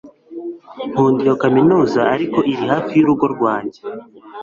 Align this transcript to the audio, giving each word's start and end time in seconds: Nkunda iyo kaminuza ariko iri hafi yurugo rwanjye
Nkunda 0.89 1.19
iyo 1.25 1.35
kaminuza 1.43 1.99
ariko 2.13 2.39
iri 2.51 2.65
hafi 2.71 2.91
yurugo 2.97 3.25
rwanjye 3.35 3.79